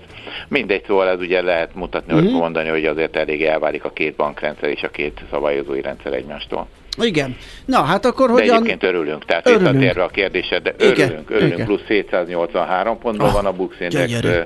[0.48, 2.22] Mindegy, szóval ez ugye lehet mutatni, mm-hmm.
[2.22, 2.42] hogy mhm.
[2.42, 6.68] mondani, hogy azért elég elválik a két bankrendszer és a két szabályozói rendszer egymástól.
[6.98, 7.36] Igen.
[7.66, 8.56] Na, hát akkor de hogyan...
[8.56, 9.98] egyébként örülünk, tehát örülünk.
[9.98, 11.24] a kérdésed, de örülünk, Igen.
[11.30, 11.66] örülünk, Igen.
[11.66, 14.40] plusz 783 pontban oh, van a Bux Index, gyönyörű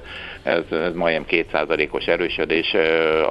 [0.43, 2.75] ez, ez majdnem 2%-os erősödés,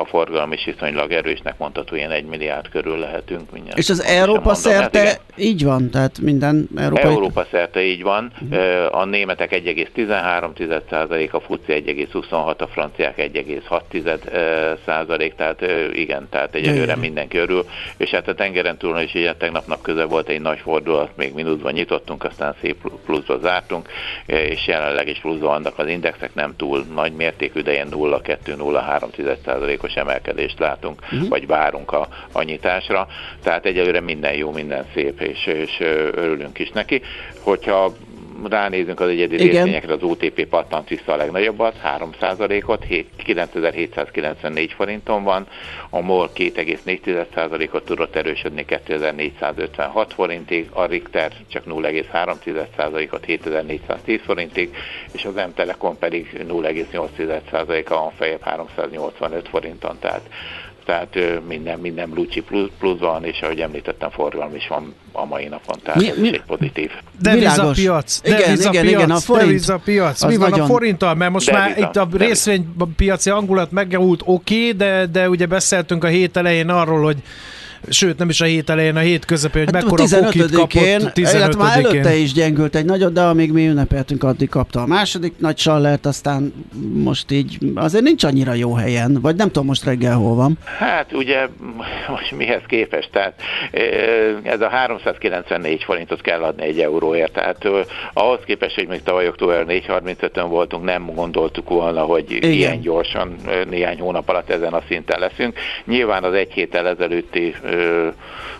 [0.00, 3.50] a forgalom is viszonylag erősnek mondható, ilyen 1 milliárd körül lehetünk.
[3.50, 5.90] Mindjárt És az Európa mondom, szerte hát így van?
[5.90, 7.00] Tehát minden Európa...
[7.00, 8.32] Európa szerte így van.
[8.40, 9.00] Uh-huh.
[9.00, 17.64] A németek 1,13%, a FUCI 1,26, a franciák 1,6%, tehát igen, tehát egyelőre mindenki örül.
[17.96, 21.72] És hát a tengeren túl is ugye tegnapnak köze volt egy nagy fordulat, még mínuszban
[21.72, 23.88] nyitottunk, aztán szép pluszba zártunk,
[24.26, 30.58] és jelenleg is pluszban vannak az indexek, nem túl nagy mértékű, de ilyen 0,2-0,3%-os emelkedést
[30.58, 31.28] látunk, uh-huh.
[31.28, 33.06] vagy várunk a, a nyitásra.
[33.42, 35.80] Tehát egyelőre minden jó, minden szép, és, és
[36.14, 37.02] örülünk is neki.
[37.40, 37.92] Hogyha
[38.48, 45.46] ránézünk az egyedi részvényekre, az OTP pattant vissza a legnagyobbat, 3%-ot, 9794 forinton van,
[45.90, 54.74] a MOL 2,4%-ot tudott erősödni 2456 forintig, a Richter csak 0,3%-ot 7410 forintig,
[55.12, 60.28] és az M-Telekom pedig 0,8%-a van fejebb 385 forinton, tehát
[60.84, 61.18] tehát
[61.48, 62.42] minden, minden Lucsi
[62.78, 66.28] plusz van, és ahogy említettem, forgalom is van a mai napon, tehát mi, mi?
[66.28, 66.90] ez egy pozitív.
[67.20, 70.24] Devizapiac, igen, igen, igen, a forint, devizapiac.
[70.24, 70.64] Mi van nagyon...
[70.64, 71.14] a forinttal?
[71.14, 76.04] Mert most deviza, már itt a részvénypiaci hangulat megjavult, oké, okay, de, de ugye beszéltünk
[76.04, 77.16] a hét elején arról, hogy
[77.88, 81.56] sőt nem is a hét elején, a hét közepén, hogy hát mekkora 15 kapott 15
[81.56, 85.58] már előtte is gyengült egy nagyot, de amíg mi ünnepeltünk, addig kapta a második nagy
[85.58, 86.52] sallert, aztán
[86.92, 90.58] most így azért nincs annyira jó helyen, vagy nem tudom most reggel hol van.
[90.78, 91.48] Hát ugye
[92.08, 93.40] most mihez képest, tehát
[94.42, 97.68] ez a 394 forintot kell adni egy euróért, tehát
[98.12, 102.50] ahhoz képest, hogy még tavaly október 4.35-ön voltunk, nem gondoltuk volna, hogy Igen.
[102.50, 103.36] ilyen gyorsan
[103.70, 105.58] néhány hónap alatt ezen a szinten leszünk.
[105.84, 107.54] Nyilván az egy héttel ezelőtti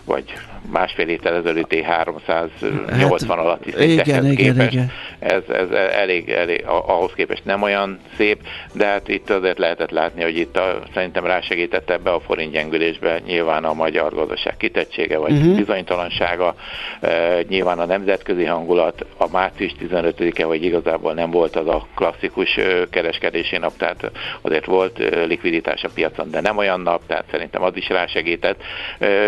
[0.05, 0.33] vagy
[0.71, 4.71] másfél héttel ezelőtti 380 hát, alatti szintekhez igen, képest.
[4.71, 8.37] Igen, Ez, ez elég, elég, ahhoz képest nem olyan szép,
[8.73, 13.19] de hát itt azért lehetett látni, hogy itt a, szerintem rásegített ebbe a forint gyengülésbe
[13.25, 15.55] nyilván a magyar gazdaság kitettsége, vagy uh-huh.
[15.55, 16.55] bizonytalansága,
[17.01, 22.59] e, nyilván a nemzetközi hangulat, a március 15-e, hogy igazából nem volt az a klasszikus
[22.89, 27.75] kereskedési nap, tehát azért volt likviditás a piacon, de nem olyan nap, tehát szerintem az
[27.75, 28.61] is rásegített.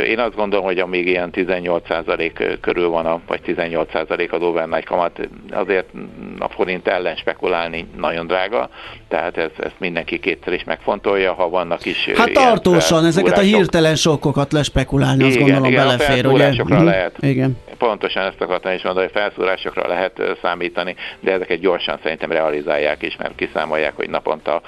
[0.08, 5.20] Én azt gondolom, hogy amíg ilyen 18% körül van, a, vagy 18% az overnight kamat,
[5.52, 5.88] azért
[6.40, 8.70] a forint ellen spekulálni nagyon drága,
[9.08, 13.96] tehát ez, ezt mindenki kétszer is megfontolja, ha vannak is Hát tartósan, ezeket a hirtelen
[13.96, 16.54] sokkokat lespekulálni, azt igen, gondolom igen, belefér, ugye?
[16.64, 16.84] Mhm.
[16.84, 17.18] lehet.
[17.20, 23.02] Igen pontosan ezt akartam is mondani, hogy felszúrásokra lehet számítani, de ezeket gyorsan szerintem realizálják
[23.02, 24.62] is, mert kiszámolják, hogy naponta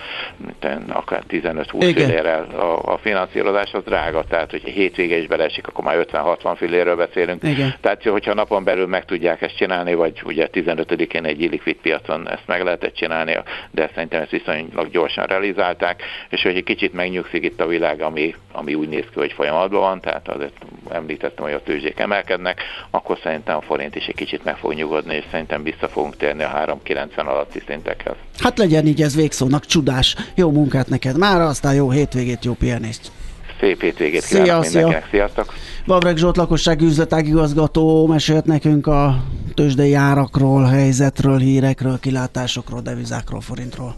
[0.88, 6.06] akár 15-20 fillérrel a, a finanszírozás az drága, tehát hogyha hétvége is belesik, akkor már
[6.12, 7.44] 50-60 fillérről beszélünk.
[7.44, 7.74] Igen.
[7.82, 12.48] Tehát, hogyha napon belül meg tudják ezt csinálni, vagy ugye 15-én egy illikvid piacon ezt
[12.48, 13.38] meg lehetett csinálni,
[13.72, 18.36] de szerintem ezt viszonylag gyorsan realizálták, és hogy egy kicsit megnyugszik itt a világ, ami,
[18.52, 20.54] ami úgy néz ki, hogy folyamatban van, tehát azért
[20.90, 25.16] említettem, hogy a tőzsék emelkednek, akkor szerintem a forint is egy kicsit meg fog nyugodni,
[25.16, 28.16] és szerintem vissza fogunk térni a 3,90 alatti szintekhez.
[28.40, 30.16] Hát legyen így ez végszónak csodás.
[30.36, 33.12] Jó munkát neked már, aztán jó hétvégét, jó pihenést.
[33.60, 34.80] Szép hétvégét szia, kívánok szia.
[34.80, 35.54] mindenkinek, sziasztok!
[35.86, 43.96] Vavreg Zsolt lakossági üzletágigazgató mesélt nekünk a tőzsdei árakról, helyzetről, hírekről, kilátásokról, devizákról, forintról.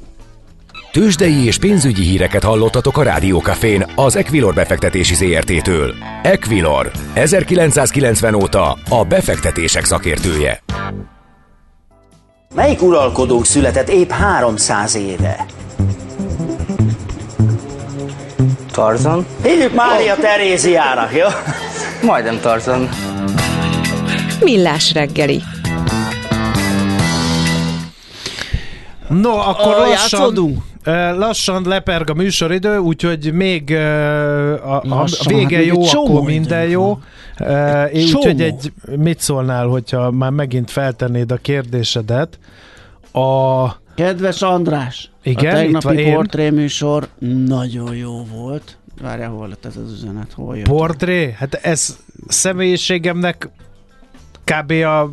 [0.91, 5.95] Tőzsdei és pénzügyi híreket hallottatok a Rádiókafén az Equilor befektetési ZRT-től.
[6.23, 10.63] Equilor, 1990 óta a befektetések szakértője.
[12.55, 15.45] Melyik uralkodónk született épp 300 éve?
[18.71, 19.25] Tarzan?
[19.43, 20.19] Hívjuk Mária oh.
[20.19, 21.27] Teréziának, jó?
[22.01, 22.89] Majdnem Tarzan.
[24.41, 25.41] Millás reggeli.
[29.09, 29.89] No, akkor lassan...
[29.89, 30.68] Játszodunk?
[31.17, 36.99] Lassan leperg a műsoridő, úgyhogy még a, a, a vége hát jó, akkor minden jó.
[37.93, 42.39] Úgyhogy egy, mit szólnál, hogyha már megint feltennéd a kérdésedet?
[43.11, 43.67] A...
[43.95, 47.07] Kedves András, Igen, a tegnapi portréműsor
[47.45, 48.77] nagyon jó volt.
[49.01, 50.33] Várjál, hol lett ez az üzenet?
[50.33, 50.67] Hol jött?
[50.67, 51.35] Portré?
[51.37, 53.49] Hát ez személyiségemnek
[54.43, 54.71] kb.
[54.71, 55.11] a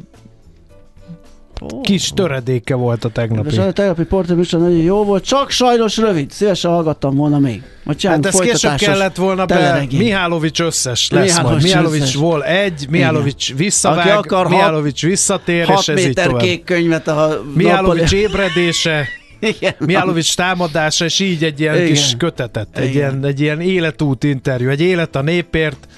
[1.61, 1.81] Oh.
[1.83, 3.49] Kis töredéke volt a tegnapi.
[3.49, 6.31] És a tegnapi portréműsor nagyon jó volt, csak sajnos rövid.
[6.31, 7.63] Szívesen hallgattam volna még.
[8.03, 9.87] hát ez később kellett volna be.
[9.91, 11.63] Mihálovics összes lesz Mihálovics majd.
[11.63, 16.41] Mihálovics vol egy, Mihálovics visszavág, akar Mihálovics visszatér, és ez így tovább.
[16.41, 19.05] kék könyvet a Mihálovics ébredése.
[19.41, 21.87] Igen, Mihálovics támadása, és így egy ilyen Igen.
[21.87, 25.89] kis kötetet, egy ilyen, egy ilyen életút interjú, egy élet a népért,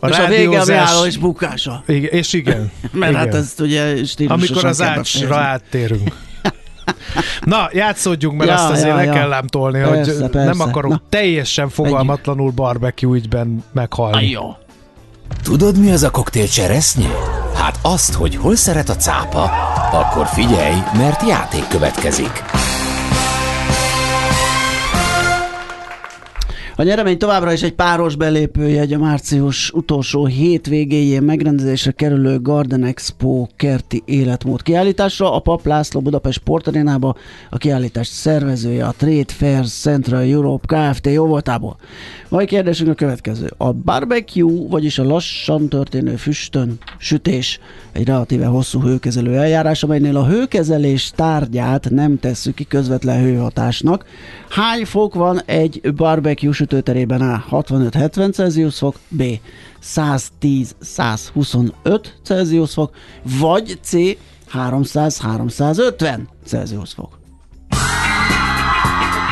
[0.00, 0.62] a és rádiózás...
[0.62, 1.82] a vége a és bukása.
[1.86, 2.70] Igen, és igen.
[2.92, 3.24] Mert igen.
[3.24, 3.94] hát ezt ugye
[4.26, 6.12] Amikor az ácsra áttérünk.
[7.44, 9.12] Na, játszódjunk, mert ja, azt azért ja, le ja.
[9.12, 10.44] kell ám tolni, persze, hogy persze.
[10.44, 11.02] nem akarok Na.
[11.08, 14.28] teljesen fogalmatlanul barbecue ügyben meghalni.
[14.28, 14.56] Jó.
[15.42, 17.08] Tudod, mi az a koktél cseresznyi?
[17.54, 19.42] Hát azt, hogy hol szeret a cápa.
[19.92, 22.42] Akkor figyelj, mert játék következik.
[26.80, 33.46] A nyeremény továbbra is egy páros belépőjegy a március utolsó hétvégéjén megrendezésre kerülő Garden Expo
[33.56, 35.34] kerti életmód kiállításra.
[35.34, 37.16] A Pap László Budapest Sportarénába
[37.50, 41.06] a kiállítás szervezője a Trade Fairs Central Europe Kft.
[41.06, 41.76] jó voltából.
[42.28, 43.50] Mai kérdésünk a következő.
[43.56, 47.60] A barbecue, vagyis a lassan történő füstön sütés
[47.92, 54.04] egy relatíve hosszú hőkezelő eljárás, amelynél a hőkezelés tárgyát nem tesszük ki közvetlen hőhatásnak.
[54.48, 57.20] Hány fok van egy barbecue sütőterében?
[57.20, 57.44] A.
[57.50, 59.22] 65-70 Celsius fok, B.
[59.82, 61.70] 110-125
[62.22, 62.94] Celsius fok,
[63.40, 63.92] vagy C.
[64.52, 67.18] 300-350 Celsius fok.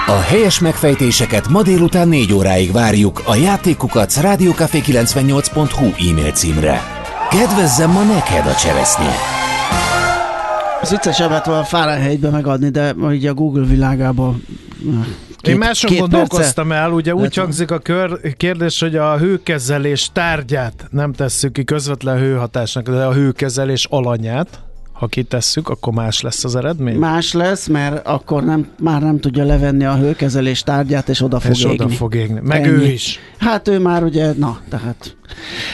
[0.07, 6.83] A helyes megfejtéseket ma délután 4 óráig várjuk a játékukat rádiókafé98.hu e-mail címre.
[7.31, 9.15] Kedvezzem ma neked a cseresznye!
[10.81, 14.43] Az viccesebbet van Fahrenheitbe megadni, de így a Google világában
[15.49, 16.83] Két, Én máson két gondolkoztam perce?
[16.83, 22.19] el, ugye úgy hangzik a kör, kérdés, hogy a hőkezelés tárgyát nem tesszük ki közvetlen
[22.19, 26.97] hőhatásnak, de a hőkezelés alanyát ha kitesszük, akkor más lesz az eredmény?
[26.97, 31.51] Más lesz, mert akkor nem, már nem tudja levenni a hőkezelés tárgyát, és oda fog
[31.51, 31.73] és égni.
[31.73, 32.41] oda fog égni.
[32.43, 32.73] Meg Ennyi.
[32.73, 33.19] ő is.
[33.39, 35.17] Hát ő már ugye, na, tehát...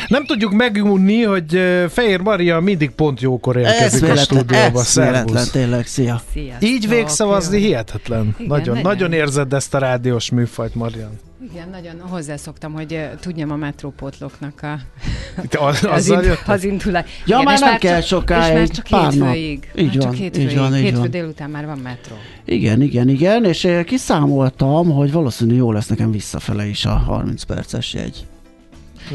[0.08, 4.80] Nem tudjuk megunni, hogy Fehér Maria mindig pont jókor érkezik ez a stúdióba.
[4.80, 6.22] Ez véletlen, tényleg, szia.
[6.32, 6.68] Sziasztok.
[6.68, 8.34] Így végszavazni hihetetlen.
[8.38, 11.18] Igen, nagyon, nagyon, nagyon érzed ezt a rádiós műfajt, Marian.
[11.52, 14.78] Igen, nagyon hozzászoktam, hogy tudjam a metrópotloknak a,
[15.58, 17.04] az, az, in, az indulás.
[17.26, 19.68] Ja, Igen, már nem kell csak, sokáig, és már csak pár hétfőig.
[19.74, 19.84] Nap.
[19.84, 20.50] Így van, csak hétfőig.
[20.50, 21.10] Így van, így Hétfő van.
[21.10, 22.14] délután már van metró.
[22.44, 27.94] Igen, igen, igen, és kiszámoltam, hogy valószínű jó lesz nekem visszafele is a 30 perces
[27.94, 28.26] jegy.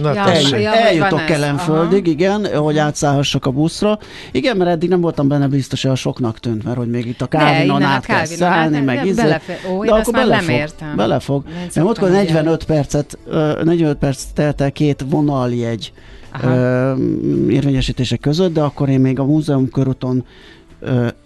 [0.02, 2.12] Na, ja, El, ja, eljutok Kelenföldig, Aha.
[2.12, 4.00] igen, hogy átszállhassak a buszra.
[4.32, 7.22] Igen, mert eddig nem voltam benne biztos, hogy a soknak tűnt, mert hogy még itt
[7.22, 9.36] a Kávinon át kell szállni, meg izé.
[9.72, 10.96] Ó, de akkor belefog, nem értem.
[10.96, 11.44] Belefog.
[11.46, 13.18] Mert múltkor 45 percet,
[13.64, 15.92] 45 perc telt el két vonaljegy
[17.50, 20.26] érvényesítések között, de akkor én még a múzeum körúton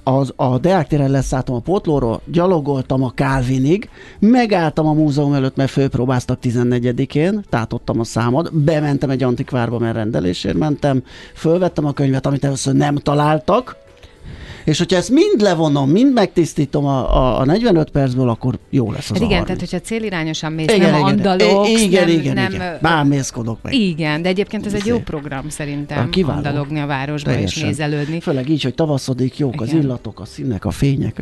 [0.03, 3.89] az, a Deák téren leszálltam a potlóról, gyalogoltam a Calvinig,
[4.19, 10.57] megálltam a múzeum előtt, mert főpróbáztak 14-én, tátottam a számot, bementem egy antikvárba, mert rendelésért
[10.57, 13.82] mentem, fölvettem a könyvet, amit először nem találtak,
[14.65, 19.10] és hogyha ezt mind levonom, mind megtisztítom a, a, a 45 percből, akkor jó lesz
[19.10, 19.45] az hát igen, 30.
[19.45, 22.78] tehát hogyha célirányosan mész, igen, nem igen, andalogsz, igen, nem, igen, nem, igen.
[22.82, 23.73] Bámészkodok meg.
[23.73, 26.38] Igen, de egyébként ez egy jó program szerintem, Kiváló.
[26.38, 27.62] andalogni a városba Teljesen.
[27.62, 28.19] és nézelődni.
[28.19, 29.67] Főleg így, hogy tavaszodik, jók igen.
[29.67, 31.21] az illatok, a színek, a fények.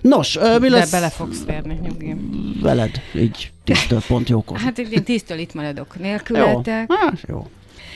[0.00, 0.90] Nos, mi lesz?
[0.90, 2.16] De bele fogsz férni, nyugi.
[2.62, 4.58] Veled, így tíztől pont jókor.
[4.58, 6.86] Hát én tíztől itt maradok nélkületek.
[6.88, 7.46] Jó, hát, jó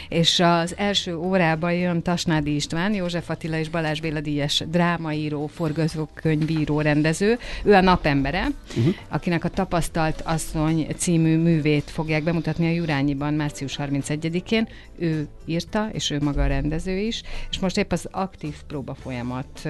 [0.09, 6.81] és az első órában jön Tasnádi István, József Attila és Balázs Béla díjas drámaíró, forgatókönyvíró,
[6.81, 7.38] rendező.
[7.64, 8.95] Ő a napembere, uh-huh.
[9.09, 14.69] akinek a Tapasztalt Asszony című művét fogják bemutatni a Jurányiban március 31-én.
[14.99, 19.69] Ő írta, és ő maga a rendező is, és most épp az aktív próba folyamat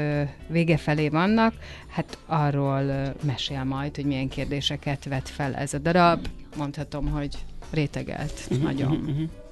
[0.49, 1.55] vége felé vannak,
[1.89, 6.27] hát arról mesél majd, hogy milyen kérdéseket vet fel ez a darab.
[6.57, 7.37] Mondhatom, hogy
[7.71, 8.91] rétegelt uh-huh, nagyon.
[8.91, 9.46] Uh-huh.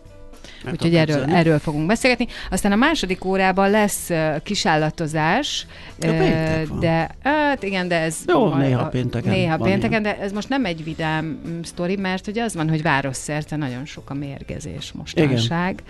[0.73, 2.27] Úgyhogy erről, erről fogunk beszélgetni.
[2.51, 4.11] Aztán a második órában lesz
[4.43, 5.67] kisállatozás,
[6.07, 9.33] uh, de hát igen, de ez Jó, a, néha pénteken.
[9.33, 12.83] Néha pénteken, de ez most nem egy vidám mm, sztori, mert ugye az van, hogy
[12.83, 15.83] városszerte nagyon sok a mérgezés mostanság,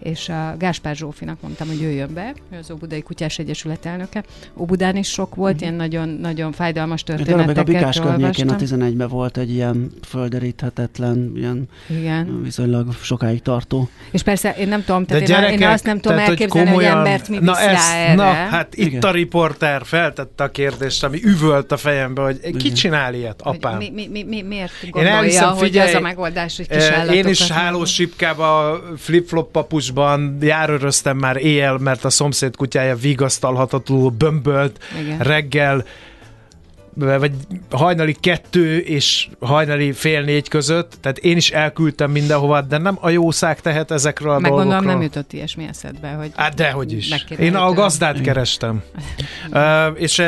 [0.00, 0.12] igen.
[0.12, 4.24] és a Gáspár Zsófinak mondtam, hogy jöjjön be, ő az Óbudai Kutyás Egyesület elnöke.
[4.56, 5.68] Óbudán is sok volt, uh-huh.
[5.68, 11.68] ilyen nagyon, nagyon fájdalmas történeteket A Bikás környékén a 11-ben volt egy ilyen földeríthetetlen, ilyen
[11.88, 12.42] igen.
[12.42, 13.88] viszonylag sokáig tartó.
[14.10, 16.78] És persze én nem tudom, tehát De gyerekek, én, azt nem tudom tehát, elképzelni, hogy,
[16.78, 18.14] komolyan, hogy embert mi na ez, erre.
[18.14, 18.92] Na, hát Igen.
[18.92, 22.58] itt a riporter feltette a kérdést, ami üvölt a fejembe, hogy Igen.
[22.60, 23.76] ki csinál ilyet, apám?
[23.76, 27.14] Mi, mi, mi, mi, miért gondolja, én elhiszem, hogy figyelj, ez a megoldás, hogy kis
[27.14, 34.84] Én is hálós sipkába, flip-flop papusban járőröztem már éjjel, mert a szomszéd kutyája vigasztalhatatlanul bömbölt
[35.00, 35.18] Igen.
[35.18, 35.84] reggel,
[36.94, 37.32] vagy
[37.70, 43.10] hajnali kettő és hajnali fél négy között, tehát én is elküldtem mindenhova, de nem a
[43.10, 44.72] jószág tehet ezekről a Meg dolgokról.
[44.72, 46.30] gondolom nem jutott ilyesmi eszedbe, hogy...
[46.34, 47.24] Hát dehogy is.
[47.38, 48.82] Én a gazdát kerestem.
[49.52, 49.60] uh,
[49.94, 50.26] és uh,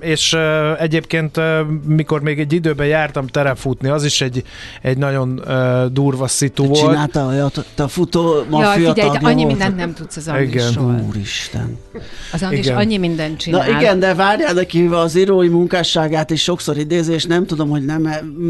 [0.00, 4.42] és uh, egyébként uh, mikor még egy időben jártam terefutni, az is egy,
[4.82, 6.80] egy nagyon uh, durva szitu volt.
[6.80, 9.46] Csinálta olyat, te a futó maffia ja, figyelj, annyi volt.
[9.46, 10.92] mindent nem tudsz az Andrisról.
[10.92, 11.06] Igen.
[11.08, 11.78] Úristen.
[12.32, 13.70] Az Andris annyi mindent csinál.
[13.70, 17.68] Na igen, de várjál, neki az írói munkásság munkásságát is sokszor idézi, és nem tudom,
[17.68, 18.02] hogy nem,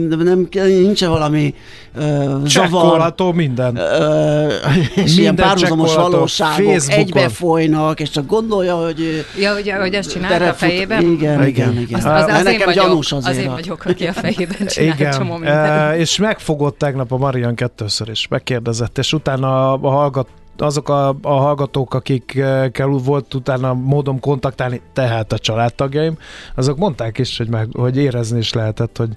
[0.08, 1.54] nem nincs valami
[1.96, 3.14] uh, zavar.
[3.34, 3.76] minden.
[3.76, 4.52] Uh,
[4.94, 7.04] és minden ilyen párhuzamos valóságok Facebookon.
[7.04, 9.26] egybefolynak, és csak gondolja, hogy...
[9.38, 11.02] Ja, hogy, hogy ezt csinálta a fejében?
[11.02, 12.00] Igen, igen, igen.
[12.00, 13.36] Az, az, az nekem vagyok, gyanús azért.
[13.36, 15.12] Azért vagyok, aki a fejében csinál igen.
[15.12, 20.28] csomó Uh, és megfogott tegnap a Marian kettőször is, megkérdezett, és utána a, a hallgat
[20.56, 26.18] azok a, a hallgatók, akikkel volt utána módom kontaktálni, tehát a családtagjaim,
[26.54, 29.10] azok mondták is, hogy, meg, hogy érezni is lehetett, hogy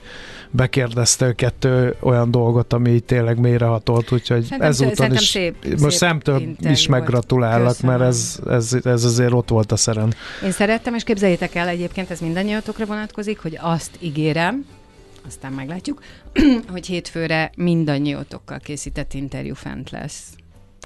[0.51, 6.55] bekérdezte kettő olyan dolgot, ami tényleg mélyrehatott, úgyhogy szerintem, ezúton is szép, most szép szemtől
[6.59, 10.13] is meggratulálok, mert ez, ez, ez azért ott volt a szeren.
[10.43, 14.65] Én szerettem, és képzeljétek el, egyébként ez mindannyiatokra vonatkozik, hogy azt ígérem,
[15.27, 16.01] aztán meglátjuk,
[16.71, 20.23] hogy hétfőre mindannyiótokkal készített interjú fent lesz.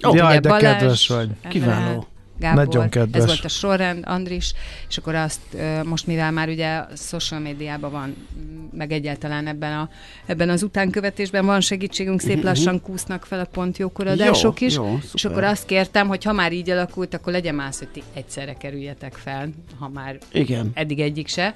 [0.01, 1.29] Oh, Jaj, de Balázs, kedves vagy.
[1.49, 2.05] Kiváló.
[2.41, 3.21] Gábor, Nagyon kedves.
[3.21, 4.53] ez volt a sorrend, Andris,
[4.89, 5.41] és akkor azt
[5.83, 8.27] most, mivel már ugye a social médiában van,
[8.73, 9.89] meg egyáltalán ebben, a,
[10.25, 12.43] ebben az utánkövetésben van segítségünk, szép uh-huh.
[12.43, 16.33] lassan kúsznak fel a pont jókoradások jó, is, jó, és akkor azt kértem, hogy ha
[16.33, 20.71] már így alakult, akkor legyen más, hogy ti egyszerre kerüljetek fel, ha már Igen.
[20.73, 21.55] eddig egyik se.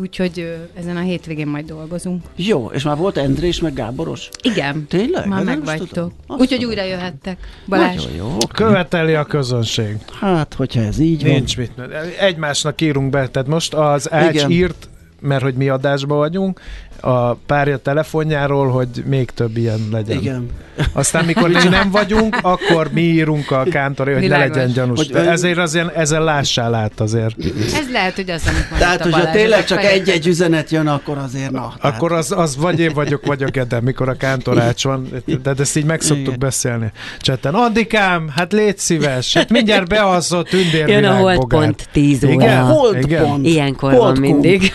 [0.00, 2.22] Úgyhogy ezen a hétvégén majd dolgozunk.
[2.36, 4.28] Jó, és már volt Endrés meg Gáboros?
[4.42, 4.86] Igen.
[4.88, 5.26] Tényleg?
[5.26, 6.12] Már megvagytok.
[6.26, 7.38] Úgyhogy újra jöhettek.
[7.66, 8.04] Balázs.
[8.04, 8.36] Nagyon jó.
[8.52, 9.96] Követeli a közönség.
[10.20, 11.66] Hát, hogyha ez így Nincs van.
[11.76, 11.94] mit.
[12.20, 13.28] Egymásnak írunk be.
[13.28, 14.88] Tehát most az Ács írt
[15.22, 16.60] mert hogy mi adásban vagyunk,
[17.02, 20.18] a párja telefonjáról, hogy még több ilyen legyen.
[20.18, 20.48] Igen.
[20.92, 24.48] Aztán mikor mi nem vagyunk, akkor mi írunk a kántori, hogy Világos.
[24.48, 24.98] ne legyen gyanús.
[24.98, 27.34] Hogy, Ezért azért ezen lássál át azért.
[27.74, 31.74] Ez lehet, hogy az, amit Tehát, hogyha tényleg csak egy-egy üzenet jön, akkor azért na.
[31.80, 35.08] Akkor az, az vagy én vagyok, vagy a Gede, mikor a kántorács van,
[35.42, 36.38] de ezt így meg szoktuk Igen.
[36.38, 36.92] beszélni.
[37.20, 42.32] Csetten, Andikám, hát légy szíves, hát mindjárt bealszol a tündér Jön a holdpont 10 óra.
[42.32, 43.46] Igen, holdpont.
[43.46, 44.72] Ilyenkor van mindig.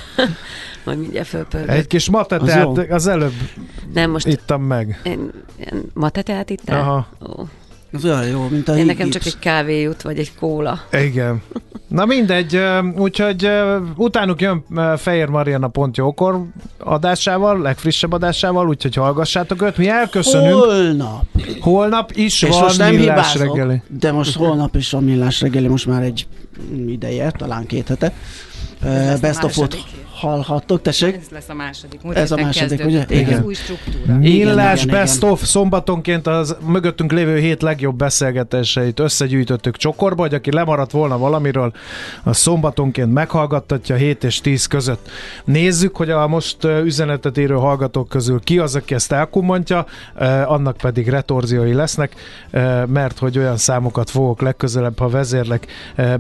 [0.88, 1.70] Majd mindjárt fölpörgök.
[1.70, 3.34] Egy kis mateteát az, az előbb
[3.94, 5.02] nem, most ittam meg.
[5.04, 6.80] Én, én mateteát ittam?
[6.80, 7.08] Aha.
[7.30, 7.44] Ó.
[7.94, 10.80] Az olyan jó, mint a Én nekem csak egy kávé jut, vagy egy kóla.
[10.92, 11.42] Igen.
[11.88, 12.60] Na mindegy,
[12.98, 13.50] úgyhogy
[13.96, 14.64] utánuk jön
[14.98, 16.44] Fehér Mariana pont jókor
[16.78, 19.78] adásával, legfrissebb adásával, úgyhogy hallgassátok őt.
[19.78, 20.54] Mi elköszönünk.
[20.54, 21.26] Holnap.
[21.62, 23.82] Holnap is És van most nem millás hibázok, reggeli.
[23.88, 26.28] de most holnap is van millás reggeli, most már egy
[26.88, 28.14] ideje, talán két hete.
[29.22, 29.80] Best of második.
[30.18, 31.16] Hallhattok, tessék?
[31.16, 32.02] Ez lesz a második.
[32.02, 33.06] Múlt Ez a második, ugye?
[33.06, 33.46] Ez Igen.
[33.46, 34.18] új struktúra.
[34.18, 40.52] Millás igen, Best of szombatonként az mögöttünk lévő hét legjobb beszélgetéseit összegyűjtöttük csokorba, hogy aki
[40.52, 41.74] lemaradt volna valamiről,
[42.24, 45.10] a szombatonként meghallgattatja 7 és 10 között.
[45.46, 50.78] Nézzük, hogy a most üzenetet írő hallgatók közül ki az, aki ezt elkummantja, eh, annak
[50.78, 52.16] pedig retorziói lesznek,
[52.88, 55.68] mert hogy olyan számokat fogok legközelebb, ha vezérlek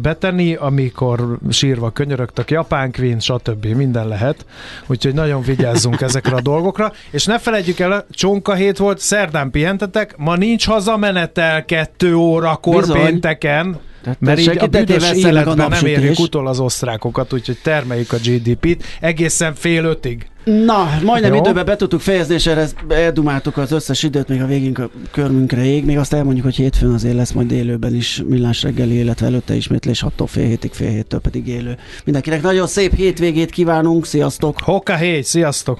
[0.02, 3.66] betenni, amikor sírva könyörögtek Japán Queen, stb.
[3.88, 4.46] Minden lehet.
[4.88, 6.92] Úgyhogy nagyon vigyázzunk ezekre a dolgokra.
[7.12, 13.02] És ne felejtjük el, csonka hét volt, szerdán pihentetek, ma nincs hazamenetel kettő órakor Bizony.
[13.02, 18.18] pénteken, Tehát mert így a büdös életben nem érjük utol az osztrákokat, úgyhogy termeljük a
[18.18, 20.28] GDP-t egészen fél ötig.
[20.44, 21.40] Na, majdnem Jó.
[21.40, 25.66] időben be tudtuk fejezni, és erre eldumáltuk az összes időt, még a végén kö- körmünkre
[25.66, 25.86] ég.
[25.86, 30.04] Még azt elmondjuk, hogy hétfőn azért lesz majd élőben is millás reggeli, illetve előtte ismétlés
[30.08, 31.78] 6-tól fél hétig, fél héttől pedig élő.
[32.04, 34.60] Mindenkinek nagyon szép hétvégét kívánunk, sziasztok!
[34.62, 35.80] Hoka hé, sziasztok!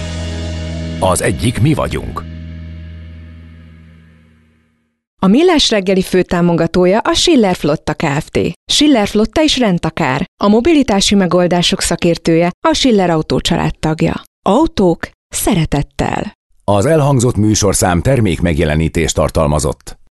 [1.03, 2.23] Az egyik mi vagyunk.
[5.21, 8.39] A Millás reggeli főtámogatója a Schiller Flotta Kft.
[8.71, 10.25] Schiller Flotta is rendtakár.
[10.43, 13.39] A mobilitási megoldások szakértője a Schiller Autó
[13.79, 14.21] tagja.
[14.45, 16.33] Autók szeretettel.
[16.63, 19.99] Az elhangzott műsorszám termék megjelenítést tartalmazott.